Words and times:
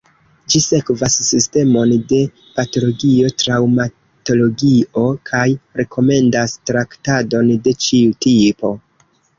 Ĝi 0.51 0.59
sekvas 0.67 1.17
sistemon 1.25 1.91
de 2.13 2.21
patologio-traŭmatologio 2.55 5.05
kaj 5.31 5.45
rekomendas 5.85 6.59
traktadon 6.73 7.55
de 7.69 7.77
ĉiu 7.87 8.19
tipo. 8.29 8.75